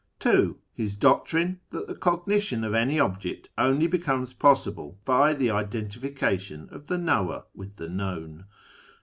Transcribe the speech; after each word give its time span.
(2) 0.19 0.57
His 0.73 0.95
doctrine 0.97 1.59
that 1.69 1.85
true 1.85 1.93
cognition 1.95 2.63
of 2.63 2.73
any 2.73 2.99
object 2.99 3.49
only 3.55 3.85
becomes 3.85 4.33
possible 4.33 4.99
by 5.05 5.31
the 5.35 5.51
identification 5.51 6.67
of 6.71 6.87
the 6.87 6.97
knower 6.97 7.43
with 7.53 7.75
the 7.75 7.87
known. 7.87 8.45